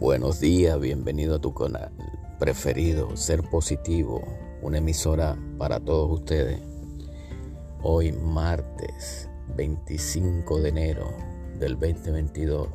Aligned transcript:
Buenos 0.00 0.40
días, 0.40 0.80
bienvenido 0.80 1.34
a 1.34 1.40
tu 1.40 1.52
canal 1.52 1.90
preferido, 2.38 3.18
Ser 3.18 3.42
Positivo, 3.42 4.26
una 4.62 4.78
emisora 4.78 5.36
para 5.58 5.78
todos 5.78 6.20
ustedes. 6.20 6.58
Hoy 7.82 8.10
martes 8.10 9.28
25 9.58 10.62
de 10.62 10.68
enero 10.70 11.12
del 11.58 11.78
2022, 11.78 12.68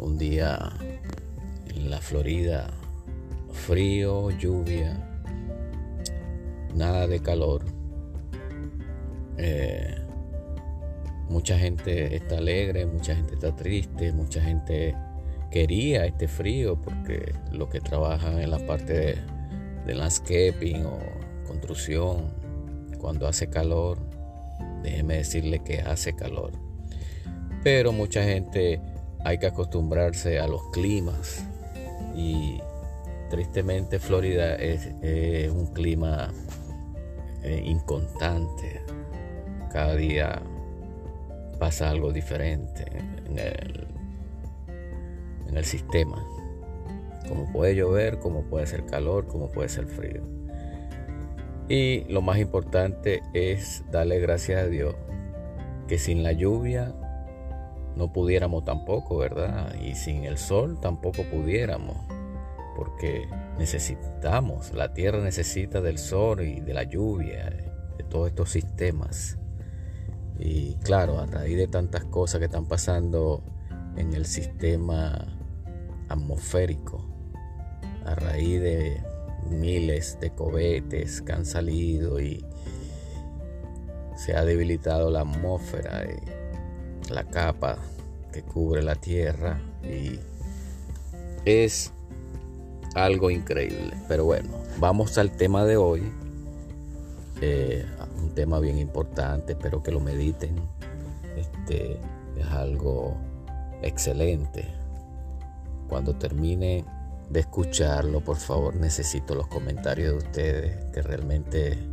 un 0.00 0.16
día 0.16 0.72
en 1.66 1.90
la 1.90 2.00
Florida, 2.00 2.70
frío, 3.50 4.30
lluvia, 4.30 5.06
nada 6.74 7.06
de 7.08 7.20
calor. 7.20 7.62
Eh, 9.36 9.96
mucha 11.28 11.58
gente 11.58 12.16
está 12.16 12.38
alegre, 12.38 12.86
mucha 12.86 13.14
gente 13.14 13.34
está 13.34 13.54
triste, 13.54 14.14
mucha 14.14 14.40
gente 14.40 14.96
quería 15.52 16.06
este 16.06 16.26
frío 16.26 16.80
porque 16.80 17.34
los 17.52 17.68
que 17.68 17.80
trabajan 17.80 18.40
en 18.40 18.50
la 18.50 18.58
parte 18.66 19.18
de, 19.84 19.94
landscaping 19.94 20.86
o 20.86 20.98
construcción, 21.46 22.32
cuando 22.98 23.28
hace 23.28 23.48
calor, 23.48 23.98
déjeme 24.82 25.16
decirle 25.18 25.58
que 25.60 25.80
hace 25.80 26.14
calor. 26.14 26.52
Pero 27.62 27.92
mucha 27.92 28.24
gente 28.24 28.80
hay 29.24 29.38
que 29.38 29.46
acostumbrarse 29.46 30.38
a 30.40 30.46
los 30.46 30.62
climas 30.72 31.44
y 32.16 32.58
tristemente 33.28 33.98
Florida 33.98 34.54
es, 34.56 34.88
un 35.50 35.66
clima 35.74 36.32
eh, 37.42 37.62
inconstante. 37.64 38.80
Cada 39.70 39.96
día 39.96 40.42
pasa 41.58 41.90
algo 41.90 42.12
diferente 42.12 42.84
en 43.26 43.38
el 43.38 43.91
en 45.52 45.58
el 45.58 45.64
sistema. 45.64 46.26
Como 47.28 47.52
puede 47.52 47.76
llover, 47.76 48.18
como 48.18 48.42
puede 48.42 48.66
ser 48.66 48.84
calor, 48.86 49.26
como 49.26 49.50
puede 49.50 49.68
ser 49.68 49.86
frío. 49.86 50.22
Y 51.68 52.04
lo 52.12 52.22
más 52.22 52.38
importante 52.38 53.22
es 53.34 53.84
darle 53.90 54.18
gracias 54.18 54.62
a 54.62 54.66
Dios 54.66 54.94
que 55.86 55.98
sin 55.98 56.22
la 56.22 56.32
lluvia 56.32 56.94
no 57.96 58.12
pudiéramos 58.12 58.64
tampoco, 58.64 59.18
¿verdad? 59.18 59.74
Y 59.74 59.94
sin 59.94 60.24
el 60.24 60.38
sol 60.38 60.78
tampoco 60.80 61.22
pudiéramos, 61.30 61.96
porque 62.74 63.28
necesitamos, 63.58 64.72
la 64.72 64.94
tierra 64.94 65.22
necesita 65.22 65.80
del 65.80 65.98
sol 65.98 66.40
y 66.40 66.60
de 66.60 66.74
la 66.74 66.84
lluvia, 66.84 67.50
de 67.96 68.04
todos 68.04 68.28
estos 68.28 68.50
sistemas. 68.50 69.38
Y 70.38 70.76
claro, 70.76 71.20
a 71.20 71.26
raíz 71.26 71.58
de 71.58 71.68
tantas 71.68 72.04
cosas 72.04 72.38
que 72.38 72.46
están 72.46 72.66
pasando 72.66 73.42
en 73.96 74.14
el 74.14 74.24
sistema 74.24 75.41
atmosférico 76.08 77.04
a 78.04 78.14
raíz 78.14 78.60
de 78.60 79.00
miles 79.48 80.18
de 80.20 80.30
cohetes 80.30 81.22
que 81.22 81.32
han 81.32 81.44
salido 81.44 82.20
y 82.20 82.44
se 84.16 84.36
ha 84.36 84.44
debilitado 84.44 85.10
la 85.10 85.20
atmósfera 85.20 86.04
y 86.04 87.12
la 87.12 87.24
capa 87.24 87.78
que 88.32 88.42
cubre 88.42 88.82
la 88.82 88.94
tierra 88.94 89.60
y 89.82 90.18
es 91.44 91.92
algo 92.94 93.30
increíble. 93.30 93.94
Pero 94.08 94.24
bueno 94.24 94.50
vamos 94.78 95.18
al 95.18 95.32
tema 95.32 95.64
de 95.64 95.76
hoy 95.76 96.02
eh, 97.40 97.84
un 98.22 98.30
tema 98.34 98.60
bien 98.60 98.78
importante 98.78 99.52
espero 99.52 99.82
que 99.82 99.90
lo 99.90 100.00
mediten. 100.00 100.56
Este 101.36 101.98
es 102.36 102.46
algo 102.46 103.16
excelente 103.82 104.81
cuando 105.92 106.14
termine 106.14 106.86
de 107.28 107.40
escucharlo, 107.40 108.22
por 108.22 108.38
favor, 108.38 108.74
necesito 108.74 109.34
los 109.34 109.46
comentarios 109.48 110.12
de 110.12 110.18
ustedes 110.26 110.84
que 110.86 111.02
realmente 111.02 111.86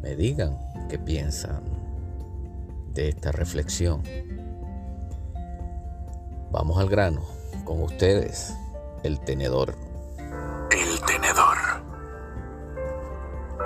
me 0.00 0.16
digan 0.16 0.58
qué 0.88 0.98
piensan 0.98 1.62
de 2.94 3.10
esta 3.10 3.30
reflexión. 3.30 4.02
Vamos 6.50 6.78
al 6.78 6.88
grano. 6.88 7.20
Con 7.66 7.82
ustedes, 7.82 8.56
el 9.02 9.20
tenedor. 9.20 9.74
El 10.70 10.98
tenedor. 11.02 11.58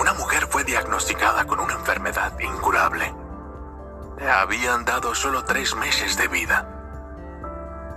Una 0.00 0.14
mujer 0.14 0.48
fue 0.50 0.64
diagnosticada 0.64 1.46
con 1.46 1.60
una 1.60 1.74
enfermedad 1.74 2.36
incurable. 2.40 3.14
Le 4.18 4.28
habían 4.28 4.84
dado 4.84 5.14
solo 5.14 5.44
tres 5.44 5.76
meses 5.76 6.18
de 6.18 6.26
vida. 6.26 6.74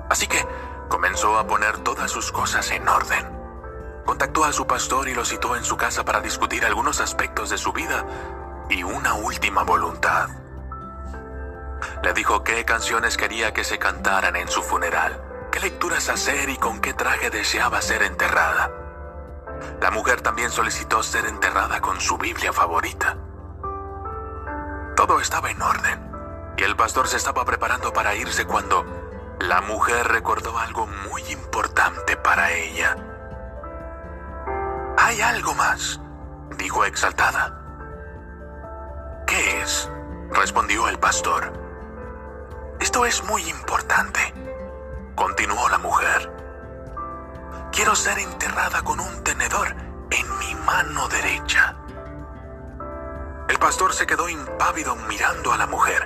Así 0.07 0.28
que 0.28 0.46
comenzó 0.91 1.40
a 1.40 1.47
poner 1.47 1.78
todas 1.79 2.12
sus 2.12 2.34
cosas 2.34 2.69
en 2.72 2.88
orden. 2.88 3.25
Contactó 4.06 4.44
a 4.44 4.52
su 4.52 4.68
pastor 4.68 5.07
y 5.07 5.16
lo 5.16 5.24
citó 5.24 5.56
en 5.56 5.63
su 5.63 5.78
casa 5.78 6.03
para 6.03 6.19
discutir 6.19 6.66
algunos 6.66 7.00
aspectos 7.00 7.50
de 7.50 7.57
su 7.57 7.72
vida 7.72 8.06
y 8.69 8.84
una 8.84 9.13
última 9.13 9.63
voluntad. 9.63 10.28
Le 12.03 12.13
dijo 12.13 12.44
qué 12.44 12.66
canciones 12.66 13.16
quería 13.16 13.53
que 13.53 13.63
se 13.63 13.80
cantaran 13.80 14.35
en 14.35 14.50
su 14.50 14.62
funeral, 14.62 15.19
qué 15.50 15.62
lecturas 15.62 16.09
hacer 16.09 16.50
y 16.50 16.57
con 16.57 16.81
qué 16.81 16.94
traje 16.94 17.30
deseaba 17.30 17.81
ser 17.81 18.03
enterrada. 18.03 18.69
La 19.80 19.91
mujer 19.91 20.22
también 20.22 20.51
solicitó 20.51 21.01
ser 21.03 21.25
enterrada 21.25 21.80
con 21.80 22.01
su 22.01 22.18
Biblia 22.18 22.51
favorita. 22.51 23.18
Todo 24.97 25.22
estaba 25.22 25.51
en 25.51 25.62
orden 25.62 26.12
y 26.57 26.63
el 26.63 26.75
pastor 26.75 27.07
se 27.07 27.16
estaba 27.16 27.46
preparando 27.46 27.94
para 27.94 28.13
irse 28.13 28.46
cuando 28.46 29.00
la 29.41 29.62
mujer 29.62 30.07
recordó 30.07 30.57
algo 30.57 30.85
muy 30.88 31.24
importante 31.31 32.16
para 32.16 32.52
ella. 32.52 32.96
Hay 34.97 35.22
algo 35.22 35.53
más, 35.56 36.00
dijo 36.57 36.85
exaltada. 36.85 37.57
¿Qué 39.25 39.62
es? 39.62 39.90
respondió 40.31 40.88
el 40.88 41.00
pastor. 41.00 41.51
Esto 42.80 43.06
es 43.06 43.24
muy 43.24 43.47
importante, 43.50 44.19
continuó 45.16 45.69
la 45.69 45.78
mujer. 45.80 46.31
Quiero 47.72 47.96
ser 47.96 48.19
enterrada 48.19 48.84
con 48.84 49.00
un 49.00 49.24
tenedor 49.24 49.75
en 50.12 50.38
mi 50.40 50.56
mano 50.56 51.07
derecha. 51.07 51.75
El 53.47 53.57
pastor 53.59 53.94
se 53.94 54.06
quedó 54.06 54.30
impávido 54.30 54.96
mirando 54.96 55.51
a 55.51 55.57
la 55.57 55.68
mujer, 55.68 56.03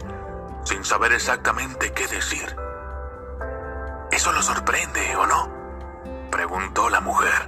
sin 0.63 0.83
saber 0.83 1.11
exactamente 1.11 1.91
qué 1.91 2.07
decir. 2.07 2.64
¿Eso 4.25 4.33
lo 4.33 4.41
sorprende 4.41 5.15
o 5.17 5.27
no? 5.27 5.51
Preguntó 6.31 6.89
la 6.89 6.99
mujer. 6.99 7.47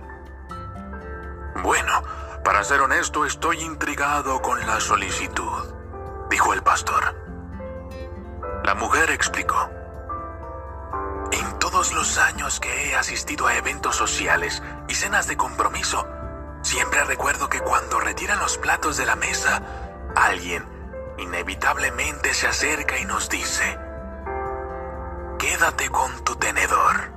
Bueno, 1.64 2.04
para 2.44 2.64
ser 2.64 2.82
honesto, 2.82 3.26
estoy 3.26 3.62
intrigado 3.62 4.44
con 4.44 4.60
la 4.60 4.80
solicitud, 4.80 5.74
dijo 6.30 6.54
el 6.54 6.62
pastor. 6.62 7.16
La 8.64 8.76
mujer 8.76 9.10
explicó. 9.10 9.72
En 11.32 11.58
todos 11.58 11.96
los 11.96 12.20
años 12.20 12.60
que 12.60 12.92
he 12.92 12.96
asistido 12.96 13.48
a 13.48 13.56
eventos 13.56 13.96
sociales 13.96 14.62
y 14.88 14.94
cenas 14.94 15.26
de 15.26 15.36
compromiso, 15.36 16.08
siempre 16.62 17.04
recuerdo 17.06 17.50
que 17.50 17.60
cuando 17.60 18.00
retiran 18.00 18.38
los 18.38 18.60
platos 18.60 18.98
de 18.98 19.08
la 19.08 19.16
mesa, 19.16 19.64
alguien 20.16 20.64
inevitablemente 21.18 22.36
se 22.36 22.46
acerca 22.46 23.00
y 23.00 23.06
nos 23.06 23.30
dice, 23.30 23.80
Quédate 25.38 25.90
con 25.90 26.24
tu 26.24 26.36
tenedor. 26.36 27.14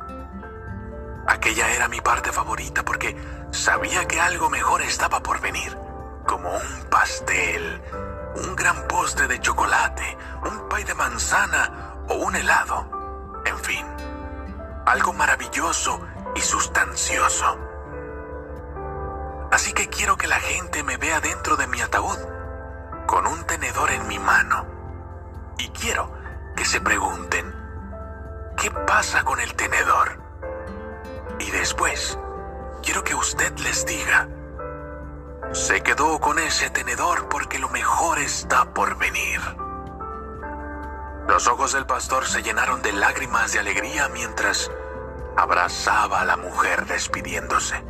Aquella 1.26 1.70
era 1.70 1.88
mi 1.88 2.00
parte 2.02 2.32
favorita 2.32 2.84
porque 2.84 3.16
sabía 3.50 4.06
que 4.06 4.20
algo 4.20 4.50
mejor 4.50 4.82
estaba 4.82 5.22
por 5.22 5.40
venir, 5.40 5.76
como 6.26 6.50
un 6.50 6.84
pastel, 6.90 7.82
un 8.36 8.54
gran 8.56 8.86
postre 8.88 9.26
de 9.26 9.40
chocolate, 9.40 10.18
un 10.44 10.68
pay 10.68 10.84
de 10.84 10.94
manzana 10.94 11.94
o 12.08 12.14
un 12.16 12.36
helado. 12.36 13.42
En 13.46 13.58
fin, 13.58 13.86
algo 14.84 15.14
maravilloso 15.14 16.06
y 16.34 16.40
sustancioso. 16.40 17.58
Así 19.50 19.72
que 19.72 19.88
quiero 19.88 20.16
que 20.16 20.28
la 20.28 20.40
gente 20.40 20.82
me 20.82 20.98
vea 20.98 21.20
dentro 21.20 21.56
de 21.56 21.66
mi 21.66 21.80
ataúd, 21.80 22.18
con 23.06 23.26
un 23.26 23.44
tenedor 23.44 23.90
en 23.90 24.06
mi 24.08 24.18
mano. 24.18 24.66
Y 25.58 25.68
quiero 25.70 26.12
que 26.54 26.64
se 26.64 26.80
pregunten, 26.80 27.59
¿Qué 28.60 28.70
pasa 28.70 29.24
con 29.24 29.40
el 29.40 29.54
tenedor? 29.54 30.20
Y 31.38 31.50
después, 31.50 32.18
quiero 32.82 33.02
que 33.02 33.14
usted 33.14 33.56
les 33.60 33.86
diga, 33.86 34.28
se 35.52 35.82
quedó 35.82 36.20
con 36.20 36.38
ese 36.38 36.68
tenedor 36.68 37.26
porque 37.30 37.58
lo 37.58 37.70
mejor 37.70 38.18
está 38.18 38.74
por 38.74 38.98
venir. 38.98 39.40
Los 41.26 41.46
ojos 41.46 41.72
del 41.72 41.86
pastor 41.86 42.26
se 42.26 42.42
llenaron 42.42 42.82
de 42.82 42.92
lágrimas 42.92 43.54
de 43.54 43.60
alegría 43.60 44.10
mientras 44.10 44.70
abrazaba 45.38 46.20
a 46.20 46.26
la 46.26 46.36
mujer 46.36 46.84
despidiéndose. 46.84 47.82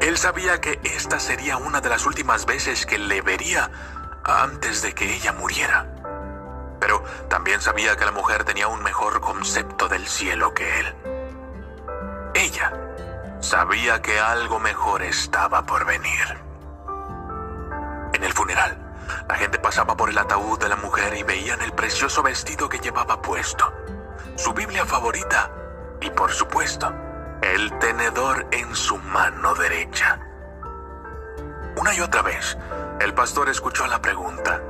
Él 0.00 0.18
sabía 0.18 0.60
que 0.60 0.80
esta 0.82 1.20
sería 1.20 1.58
una 1.58 1.80
de 1.80 1.90
las 1.90 2.06
últimas 2.06 2.44
veces 2.44 2.86
que 2.86 2.98
le 2.98 3.22
vería 3.22 3.70
antes 4.24 4.82
de 4.82 4.92
que 4.96 5.14
ella 5.14 5.32
muriera 5.32 5.86
pero 6.82 7.00
también 7.28 7.60
sabía 7.60 7.96
que 7.96 8.04
la 8.04 8.10
mujer 8.10 8.42
tenía 8.42 8.66
un 8.66 8.82
mejor 8.82 9.01
cielo 10.06 10.54
que 10.54 10.80
él. 10.80 10.94
ella. 12.34 12.72
Sabía 13.40 14.00
que 14.00 14.20
algo 14.20 14.60
mejor 14.60 15.02
estaba 15.02 15.66
por 15.66 15.84
venir. 15.84 16.40
En 18.14 18.22
el 18.22 18.32
funeral, 18.32 18.78
la 19.28 19.34
gente 19.34 19.58
pasaba 19.58 19.96
por 19.96 20.10
el 20.10 20.18
ataúd 20.18 20.58
de 20.60 20.68
la 20.68 20.76
mujer 20.76 21.14
y 21.16 21.24
veían 21.24 21.60
el 21.60 21.72
precioso 21.72 22.22
vestido 22.22 22.68
que 22.68 22.78
llevaba 22.78 23.20
puesto, 23.20 23.72
su 24.36 24.52
Biblia 24.52 24.86
favorita 24.86 25.50
y, 26.00 26.10
por 26.10 26.30
supuesto, 26.30 26.92
el 27.42 27.76
tenedor 27.78 28.46
en 28.52 28.74
su 28.76 28.96
mano 28.98 29.54
derecha. 29.54 30.20
Una 31.76 31.94
y 31.94 32.00
otra 32.00 32.22
vez, 32.22 32.56
el 33.00 33.14
pastor 33.14 33.48
escuchó 33.48 33.86
la 33.88 34.00
pregunta, 34.00 34.60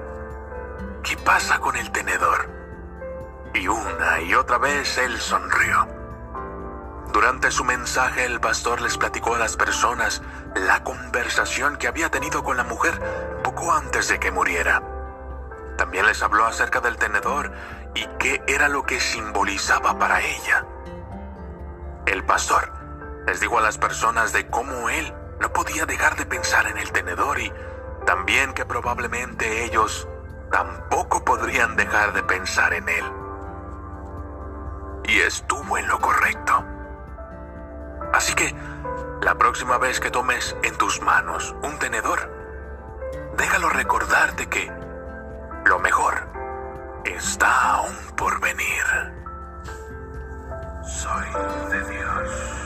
¿qué 1.02 1.16
pasa 1.18 1.58
con 1.58 1.76
el 1.76 1.90
tenedor? 1.92 2.61
Y 3.54 3.68
una 3.68 4.20
y 4.20 4.34
otra 4.34 4.58
vez 4.58 4.98
él 4.98 5.18
sonrió. 5.18 5.86
Durante 7.12 7.50
su 7.50 7.64
mensaje 7.64 8.24
el 8.24 8.40
pastor 8.40 8.80
les 8.80 8.96
platicó 8.96 9.34
a 9.34 9.38
las 9.38 9.56
personas 9.56 10.22
la 10.54 10.82
conversación 10.82 11.76
que 11.76 11.86
había 11.86 12.10
tenido 12.10 12.42
con 12.42 12.56
la 12.56 12.64
mujer 12.64 12.98
poco 13.44 13.70
antes 13.72 14.08
de 14.08 14.18
que 14.18 14.30
muriera. 14.30 14.82
También 15.76 16.06
les 16.06 16.22
habló 16.22 16.46
acerca 16.46 16.80
del 16.80 16.96
tenedor 16.96 17.52
y 17.94 18.06
qué 18.18 18.42
era 18.46 18.68
lo 18.68 18.84
que 18.84 18.98
simbolizaba 18.98 19.98
para 19.98 20.22
ella. 20.22 20.64
El 22.06 22.24
pastor 22.24 22.72
les 23.26 23.40
dijo 23.40 23.58
a 23.58 23.62
las 23.62 23.76
personas 23.76 24.32
de 24.32 24.48
cómo 24.48 24.88
él 24.88 25.12
no 25.38 25.52
podía 25.52 25.84
dejar 25.84 26.16
de 26.16 26.24
pensar 26.24 26.66
en 26.66 26.78
el 26.78 26.90
tenedor 26.92 27.38
y 27.40 27.52
también 28.06 28.54
que 28.54 28.64
probablemente 28.64 29.64
ellos 29.64 30.08
tampoco 30.50 31.24
podrían 31.24 31.76
dejar 31.76 32.14
de 32.14 32.22
pensar 32.22 32.72
en 32.72 32.88
él. 32.88 33.21
Y 35.08 35.18
estuvo 35.18 35.78
en 35.78 35.88
lo 35.88 35.98
correcto. 36.00 36.64
Así 38.12 38.34
que, 38.34 38.54
la 39.22 39.36
próxima 39.36 39.78
vez 39.78 40.00
que 40.00 40.10
tomes 40.10 40.56
en 40.62 40.76
tus 40.76 41.00
manos 41.00 41.54
un 41.62 41.78
tenedor, 41.78 42.30
déjalo 43.36 43.68
recordarte 43.70 44.46
que 44.46 44.70
lo 45.64 45.78
mejor 45.78 46.28
está 47.04 47.76
aún 47.76 47.96
por 48.16 48.40
venir. 48.40 48.82
Soy 50.84 51.26
de 51.70 51.90
Dios. 51.90 52.62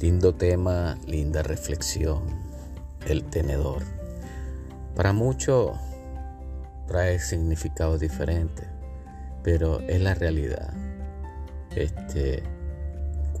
Lindo 0.00 0.34
tema, 0.34 0.96
linda 1.06 1.42
reflexión, 1.42 2.24
el 3.06 3.24
tenedor. 3.24 3.82
Para 4.96 5.12
muchos 5.12 5.78
trae 6.88 7.18
significados 7.20 8.00
diferentes, 8.00 8.66
pero 9.42 9.80
es 9.80 10.00
la 10.00 10.14
realidad. 10.14 10.72
Este, 11.74 12.42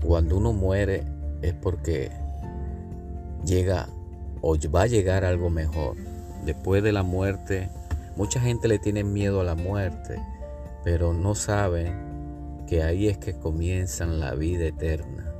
cuando 0.04 0.36
uno 0.36 0.52
muere 0.52 1.04
es 1.42 1.54
porque 1.54 2.10
llega 3.44 3.88
o 4.40 4.56
va 4.74 4.82
a 4.82 4.86
llegar 4.86 5.24
algo 5.24 5.50
mejor. 5.50 5.96
Después 6.44 6.82
de 6.82 6.92
la 6.92 7.02
muerte, 7.02 7.68
mucha 8.16 8.40
gente 8.40 8.68
le 8.68 8.78
tiene 8.78 9.04
miedo 9.04 9.40
a 9.40 9.44
la 9.44 9.54
muerte, 9.54 10.20
pero 10.82 11.12
no 11.12 11.34
sabe 11.34 11.92
que 12.66 12.82
ahí 12.82 13.08
es 13.08 13.18
que 13.18 13.34
comienzan 13.34 14.18
la 14.18 14.34
vida 14.34 14.64
eterna. 14.64 15.32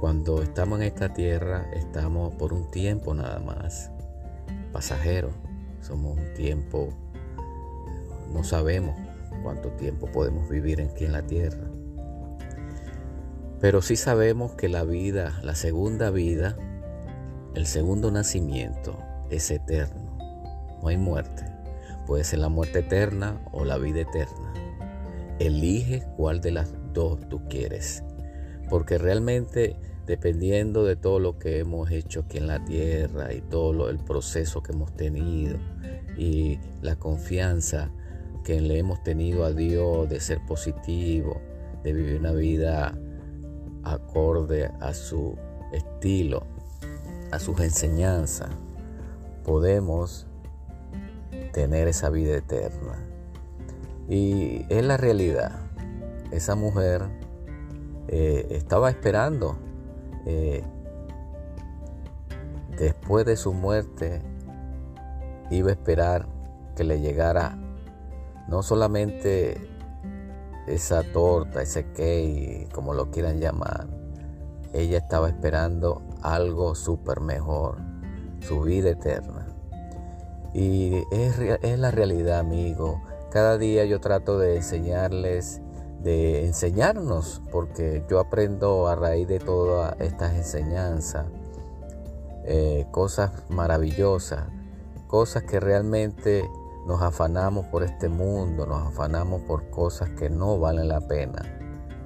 Cuando 0.00 0.42
estamos 0.42 0.78
en 0.78 0.86
esta 0.86 1.12
tierra, 1.12 1.66
estamos 1.74 2.32
por 2.36 2.52
un 2.52 2.70
tiempo 2.70 3.12
nada 3.12 3.40
más, 3.40 3.90
pasajeros. 4.72 5.32
Somos 5.82 6.16
un 6.16 6.34
tiempo, 6.34 6.88
no 8.32 8.44
sabemos 8.44 9.07
cuánto 9.42 9.70
tiempo 9.72 10.10
podemos 10.10 10.48
vivir 10.48 10.80
aquí 10.80 11.04
en 11.04 11.12
la 11.12 11.22
tierra. 11.22 11.70
Pero 13.60 13.82
sí 13.82 13.96
sabemos 13.96 14.54
que 14.54 14.68
la 14.68 14.84
vida, 14.84 15.40
la 15.42 15.54
segunda 15.54 16.10
vida, 16.10 16.56
el 17.54 17.66
segundo 17.66 18.10
nacimiento 18.10 18.98
es 19.30 19.50
eterno. 19.50 20.16
No 20.82 20.88
hay 20.88 20.96
muerte. 20.96 21.44
Puede 22.06 22.24
ser 22.24 22.38
la 22.38 22.48
muerte 22.48 22.80
eterna 22.80 23.40
o 23.52 23.64
la 23.64 23.78
vida 23.78 24.00
eterna. 24.00 24.52
Elige 25.38 26.04
cuál 26.16 26.40
de 26.40 26.52
las 26.52 26.72
dos 26.92 27.18
tú 27.28 27.40
quieres. 27.48 28.04
Porque 28.70 28.96
realmente 28.96 29.76
dependiendo 30.08 30.84
de 30.84 30.96
todo 30.96 31.20
lo 31.20 31.38
que 31.38 31.58
hemos 31.58 31.90
hecho 31.90 32.20
aquí 32.20 32.38
en 32.38 32.46
la 32.46 32.64
tierra 32.64 33.34
y 33.34 33.42
todo 33.42 33.90
el 33.90 33.98
proceso 33.98 34.62
que 34.62 34.72
hemos 34.72 34.96
tenido 34.96 35.58
y 36.16 36.58
la 36.80 36.96
confianza 36.96 37.90
que 38.48 38.62
le 38.62 38.78
hemos 38.78 39.02
tenido 39.02 39.44
a 39.44 39.52
Dios 39.52 40.08
de 40.08 40.20
ser 40.20 40.40
positivo, 40.46 41.38
de 41.82 41.92
vivir 41.92 42.18
una 42.18 42.32
vida 42.32 42.98
acorde 43.84 44.70
a 44.80 44.94
su 44.94 45.36
estilo, 45.70 46.46
a 47.30 47.40
sus 47.40 47.60
enseñanzas, 47.60 48.48
podemos 49.44 50.26
tener 51.52 51.88
esa 51.88 52.08
vida 52.08 52.36
eterna. 52.36 52.94
Y 54.08 54.64
es 54.70 54.82
la 54.82 54.96
realidad. 54.96 55.52
Esa 56.30 56.54
mujer 56.54 57.02
eh, 58.08 58.46
estaba 58.48 58.88
esperando, 58.88 59.58
eh, 60.24 60.64
después 62.78 63.26
de 63.26 63.36
su 63.36 63.52
muerte, 63.52 64.22
iba 65.50 65.68
a 65.68 65.72
esperar 65.72 66.26
que 66.76 66.84
le 66.84 67.02
llegara 67.02 67.58
no 68.48 68.62
solamente 68.62 69.68
esa 70.66 71.02
torta, 71.02 71.62
ese 71.62 71.84
cake, 71.92 72.68
como 72.72 72.94
lo 72.94 73.10
quieran 73.10 73.40
llamar, 73.40 73.86
ella 74.72 74.98
estaba 74.98 75.28
esperando 75.28 76.02
algo 76.22 76.74
súper 76.74 77.20
mejor, 77.20 77.76
su 78.40 78.62
vida 78.62 78.90
eterna. 78.90 79.46
Y 80.54 81.04
es, 81.10 81.78
la 81.78 81.90
realidad, 81.90 82.38
amigo. 82.38 83.02
Cada 83.30 83.58
día 83.58 83.84
yo 83.84 84.00
trato 84.00 84.38
de 84.38 84.56
enseñarles, 84.56 85.60
de 86.02 86.46
enseñarnos, 86.46 87.42
porque 87.52 88.04
yo 88.08 88.18
aprendo 88.18 88.88
a 88.88 88.94
raíz 88.94 89.28
de 89.28 89.38
todas 89.38 89.94
estas 90.00 90.34
enseñanzas, 90.34 91.26
eh, 92.44 92.86
cosas 92.90 93.32
maravillosas, 93.50 94.44
cosas 95.06 95.42
que 95.42 95.60
realmente 95.60 96.48
nos 96.88 97.02
afanamos 97.02 97.66
por 97.66 97.82
este 97.82 98.08
mundo, 98.08 98.64
nos 98.64 98.88
afanamos 98.88 99.42
por 99.42 99.68
cosas 99.68 100.08
que 100.18 100.30
no 100.30 100.58
valen 100.58 100.88
la 100.88 101.02
pena. 101.02 101.42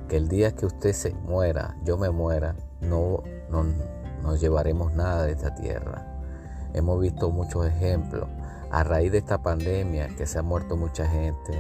Que 0.09 0.17
el 0.17 0.27
día 0.27 0.57
que 0.57 0.67
usted 0.67 0.93
se 0.93 1.15
muera, 1.15 1.77
yo 1.85 1.97
me 1.97 2.11
muera, 2.11 2.57
no, 2.81 3.23
no 3.49 3.65
nos 4.23 4.41
llevaremos 4.41 4.93
nada 4.93 5.23
de 5.23 5.33
esta 5.33 5.55
tierra. 5.55 6.05
Hemos 6.75 7.01
visto 7.01 7.31
muchos 7.31 7.65
ejemplos. 7.65 8.29
A 8.73 8.83
raíz 8.83 9.13
de 9.13 9.19
esta 9.19 9.41
pandemia 9.41 10.09
que 10.17 10.27
se 10.27 10.41
ha 10.41 10.43
muerto 10.43 10.77
mucha 10.77 11.07
gente, 11.07 11.53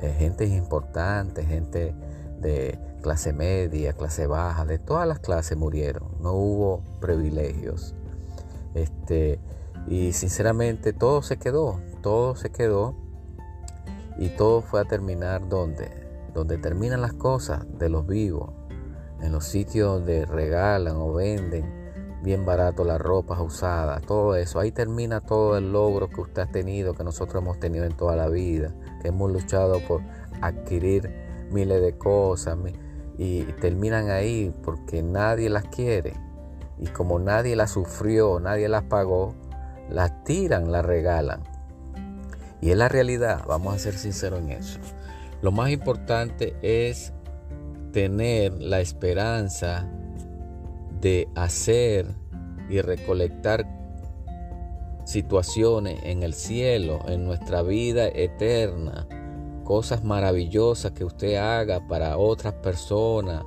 eh, 0.00 0.14
gente 0.18 0.46
importante, 0.46 1.44
gente 1.44 1.94
de 2.38 2.80
clase 3.02 3.34
media, 3.34 3.92
clase 3.92 4.26
baja, 4.26 4.64
de 4.64 4.78
todas 4.78 5.06
las 5.06 5.18
clases 5.18 5.58
murieron. 5.58 6.08
No 6.20 6.32
hubo 6.32 6.82
privilegios. 7.00 7.94
Este, 8.72 9.40
y 9.86 10.12
sinceramente 10.12 10.92
todo 10.92 11.22
se 11.22 11.38
quedó, 11.38 11.80
todo 12.02 12.36
se 12.36 12.50
quedó 12.50 12.94
y 14.18 14.28
todo 14.28 14.60
fue 14.60 14.80
a 14.80 14.84
terminar 14.84 15.48
donde, 15.48 15.90
donde 16.34 16.58
terminan 16.58 17.00
las 17.00 17.14
cosas 17.14 17.66
de 17.78 17.88
los 17.88 18.06
vivos, 18.06 18.50
en 19.20 19.32
los 19.32 19.44
sitios 19.44 19.94
donde 19.94 20.26
regalan 20.26 20.96
o 20.96 21.12
venden 21.12 21.80
bien 22.22 22.44
barato 22.44 22.84
las 22.84 23.00
ropas 23.00 23.40
usadas, 23.40 24.02
todo 24.02 24.36
eso. 24.36 24.60
Ahí 24.60 24.72
termina 24.72 25.20
todo 25.20 25.56
el 25.56 25.72
logro 25.72 26.08
que 26.08 26.20
usted 26.20 26.42
ha 26.42 26.46
tenido, 26.46 26.94
que 26.94 27.04
nosotros 27.04 27.42
hemos 27.42 27.58
tenido 27.58 27.84
en 27.84 27.96
toda 27.96 28.16
la 28.16 28.28
vida, 28.28 28.74
que 29.00 29.08
hemos 29.08 29.30
luchado 29.32 29.80
por 29.86 30.02
adquirir 30.42 31.10
miles 31.50 31.80
de 31.80 31.96
cosas 31.96 32.58
y 33.18 33.44
terminan 33.60 34.10
ahí 34.10 34.54
porque 34.62 35.02
nadie 35.02 35.50
las 35.50 35.64
quiere. 35.64 36.14
Y 36.78 36.86
como 36.86 37.18
nadie 37.18 37.56
las 37.56 37.72
sufrió, 37.72 38.40
nadie 38.40 38.68
las 38.68 38.84
pagó, 38.84 39.34
las 39.90 40.24
tiran, 40.24 40.72
las 40.72 40.84
regalan. 40.84 41.42
Y 42.60 42.70
es 42.70 42.76
la 42.76 42.88
realidad, 42.88 43.42
vamos 43.46 43.74
a 43.74 43.78
ser 43.78 43.94
sinceros 43.94 44.40
en 44.40 44.50
eso. 44.50 44.78
Lo 45.42 45.50
más 45.52 45.70
importante 45.70 46.54
es 46.62 47.12
tener 47.92 48.52
la 48.60 48.80
esperanza 48.80 49.88
de 51.00 51.28
hacer 51.34 52.06
y 52.68 52.80
recolectar 52.82 53.66
situaciones 55.04 55.98
en 56.04 56.22
el 56.22 56.34
cielo, 56.34 57.00
en 57.08 57.24
nuestra 57.24 57.62
vida 57.62 58.06
eterna, 58.06 59.08
cosas 59.64 60.04
maravillosas 60.04 60.92
que 60.92 61.04
usted 61.04 61.36
haga 61.36 61.86
para 61.88 62.16
otras 62.16 62.54
personas, 62.54 63.42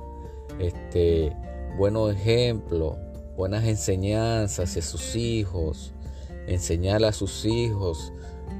este, 0.58 1.34
buenos 1.78 2.12
ejemplos, 2.12 2.96
buenas 3.36 3.64
enseñanzas 3.64 4.76
a 4.76 4.82
sus 4.82 5.16
hijos, 5.16 5.93
enseñarle 6.46 7.08
a 7.08 7.12
sus 7.12 7.44
hijos 7.44 8.12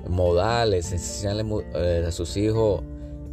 modales, 0.09 0.93
enseñarle 0.93 1.45
eh, 1.75 2.05
a 2.07 2.13
sus 2.13 2.37
hijos 2.37 2.83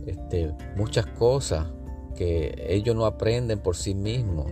este, 0.06 0.54
muchas 0.76 1.06
cosas 1.06 1.68
que 2.16 2.66
ellos 2.68 2.96
no 2.96 3.06
aprenden 3.06 3.60
por 3.60 3.76
sí 3.76 3.94
mismos. 3.94 4.48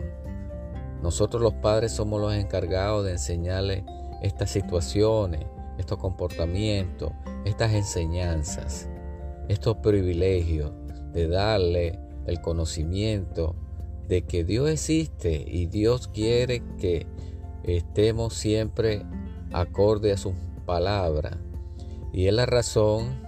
Nosotros 1.01 1.41
los 1.41 1.53
padres 1.53 1.93
somos 1.93 2.19
los 2.19 2.33
encargados 2.33 3.05
de 3.05 3.13
enseñarles 3.13 3.83
estas 4.21 4.51
situaciones, 4.51 5.45
estos 5.77 5.97
comportamientos, 5.97 7.11
estas 7.45 7.73
enseñanzas, 7.73 8.89
estos 9.47 9.77
privilegios, 9.77 10.71
de 11.13 11.27
darle 11.27 11.99
el 12.27 12.41
conocimiento 12.41 13.55
de 14.07 14.23
que 14.23 14.43
Dios 14.43 14.69
existe 14.69 15.43
y 15.47 15.67
Dios 15.67 16.07
quiere 16.07 16.61
que 16.77 17.07
estemos 17.63 18.33
siempre 18.33 19.05
acorde 19.51 20.11
a 20.11 20.17
su 20.17 20.33
palabra. 20.65 21.37
Y 22.13 22.27
es 22.27 22.33
la 22.33 22.45
razón 22.45 23.21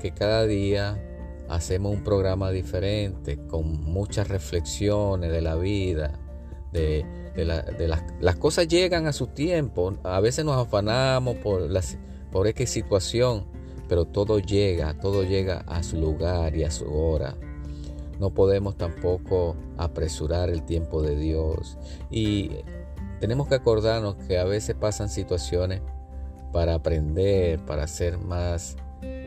que 0.00 0.12
cada 0.12 0.46
día 0.46 1.02
hacemos 1.48 1.92
un 1.92 2.02
programa 2.02 2.50
diferente, 2.50 3.38
con 3.46 3.82
muchas 3.82 4.28
reflexiones 4.28 5.30
de 5.30 5.40
la 5.40 5.54
vida, 5.56 6.18
de, 6.72 7.04
las, 8.20 8.36
cosas 8.36 8.68
llegan 8.68 9.06
a 9.06 9.12
su 9.12 9.28
tiempo. 9.28 9.94
A 10.02 10.20
veces 10.20 10.44
nos 10.44 10.56
afanamos 10.56 11.36
por, 11.36 11.70
las, 11.70 11.98
por 12.30 12.46
X 12.46 12.70
situación, 12.70 13.46
pero 13.88 14.04
todo 14.04 14.38
llega, 14.38 14.98
todo 14.98 15.22
llega 15.22 15.58
a 15.66 15.82
su 15.82 15.98
lugar 15.98 16.56
y 16.56 16.64
a 16.64 16.70
su 16.70 16.92
hora. 16.92 17.36
No 18.18 18.30
podemos 18.30 18.76
tampoco 18.76 19.56
apresurar 19.76 20.48
el 20.48 20.64
tiempo 20.64 21.02
de 21.02 21.16
Dios. 21.16 21.78
Y 22.10 22.50
tenemos 23.20 23.48
que 23.48 23.54
acordarnos 23.54 24.16
que 24.16 24.38
a 24.38 24.44
veces 24.44 24.74
pasan 24.74 25.08
situaciones 25.08 25.80
para 26.52 26.74
aprender, 26.74 27.64
para 27.64 27.86
ser 27.86 28.18
más 28.18 28.76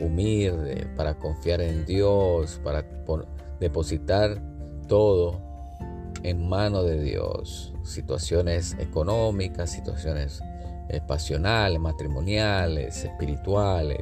humilde, 0.00 0.86
para 0.96 1.18
confiar 1.18 1.60
en 1.60 1.84
Dios, 1.86 2.60
para 2.64 2.84
depositar 3.60 4.42
todo 4.88 5.40
en 6.22 6.48
mano 6.48 6.82
de 6.82 7.00
Dios. 7.02 7.74
Situaciones 7.82 8.76
económicas, 8.78 9.70
situaciones 9.70 10.42
pasionales, 11.06 11.78
matrimoniales, 11.78 13.04
espirituales. 13.04 14.00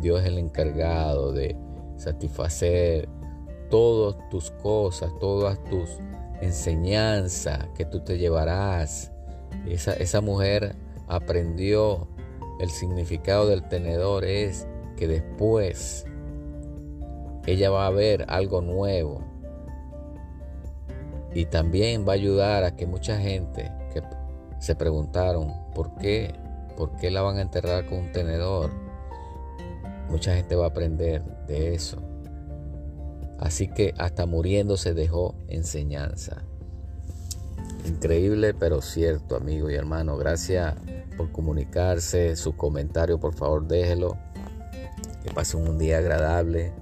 Dios 0.00 0.20
es 0.20 0.26
el 0.26 0.38
encargado 0.38 1.32
de 1.32 1.56
satisfacer 1.96 3.08
todas 3.70 4.16
tus 4.28 4.50
cosas, 4.50 5.10
todas 5.20 5.62
tus 5.64 5.90
enseñanzas 6.40 7.68
que 7.74 7.84
tú 7.84 8.00
te 8.00 8.18
llevarás. 8.18 9.11
Esa, 9.66 9.94
esa 9.94 10.20
mujer 10.20 10.74
aprendió 11.08 12.08
el 12.60 12.70
significado 12.70 13.48
del 13.48 13.62
tenedor 13.68 14.24
es 14.24 14.66
que 14.96 15.08
después 15.08 16.06
ella 17.46 17.70
va 17.70 17.86
a 17.86 17.90
ver 17.90 18.24
algo 18.28 18.60
nuevo 18.60 19.20
y 21.34 21.46
también 21.46 22.06
va 22.06 22.12
a 22.12 22.14
ayudar 22.14 22.64
a 22.64 22.76
que 22.76 22.86
mucha 22.86 23.18
gente 23.18 23.72
que 23.92 24.02
se 24.58 24.76
preguntaron 24.76 25.52
por 25.74 25.96
qué, 25.96 26.34
por 26.76 26.94
qué 26.96 27.10
la 27.10 27.22
van 27.22 27.38
a 27.38 27.42
enterrar 27.42 27.86
con 27.86 27.98
un 27.98 28.12
tenedor, 28.12 28.70
mucha 30.08 30.34
gente 30.34 30.54
va 30.54 30.66
a 30.66 30.68
aprender 30.68 31.24
de 31.46 31.74
eso. 31.74 32.02
Así 33.38 33.66
que 33.66 33.92
hasta 33.98 34.26
muriendo 34.26 34.76
se 34.76 34.94
dejó 34.94 35.34
enseñanza. 35.48 36.44
Increíble 37.84 38.54
pero 38.54 38.80
cierto, 38.80 39.36
amigo 39.36 39.70
y 39.70 39.74
hermano. 39.74 40.16
Gracias 40.16 40.74
por 41.16 41.32
comunicarse. 41.32 42.36
Su 42.36 42.56
comentario, 42.56 43.18
por 43.18 43.34
favor, 43.34 43.66
déjelo. 43.66 44.16
Que 45.24 45.30
pasen 45.32 45.68
un 45.68 45.78
día 45.78 45.98
agradable. 45.98 46.72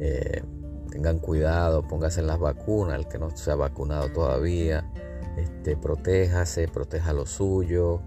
Eh, 0.00 0.42
tengan 0.90 1.18
cuidado, 1.18 1.82
pónganse 1.82 2.22
las 2.22 2.38
vacunas, 2.38 2.98
el 2.98 3.08
que 3.08 3.18
no 3.18 3.36
se 3.36 3.50
ha 3.50 3.56
vacunado 3.56 4.10
todavía. 4.10 4.90
Este, 5.36 5.76
protéjase, 5.76 6.68
proteja 6.68 7.12
lo 7.12 7.26
suyo. 7.26 8.00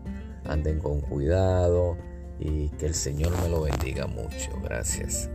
Anden 0.46 0.80
con 0.80 1.02
cuidado 1.02 1.98
y 2.40 2.70
que 2.70 2.88
el 2.88 2.96
Señor 2.96 3.32
me 3.44 3.50
lo 3.50 3.62
bendiga 3.62 4.08
mucho. 4.08 4.52
Gracias. 4.64 5.30